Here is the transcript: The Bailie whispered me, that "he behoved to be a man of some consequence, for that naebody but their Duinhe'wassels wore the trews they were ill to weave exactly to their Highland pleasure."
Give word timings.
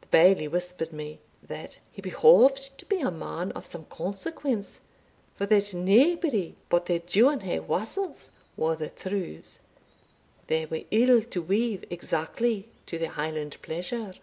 The 0.00 0.06
Bailie 0.06 0.48
whispered 0.48 0.90
me, 0.90 1.20
that 1.42 1.80
"he 1.92 2.00
behoved 2.00 2.78
to 2.78 2.86
be 2.86 3.00
a 3.02 3.10
man 3.10 3.52
of 3.52 3.66
some 3.66 3.84
consequence, 3.84 4.80
for 5.34 5.44
that 5.44 5.74
naebody 5.74 6.54
but 6.70 6.86
their 6.86 7.00
Duinhe'wassels 7.00 8.30
wore 8.56 8.74
the 8.76 8.88
trews 8.88 9.58
they 10.46 10.64
were 10.64 10.84
ill 10.90 11.20
to 11.20 11.42
weave 11.42 11.84
exactly 11.90 12.70
to 12.86 12.96
their 12.98 13.10
Highland 13.10 13.60
pleasure." 13.60 14.14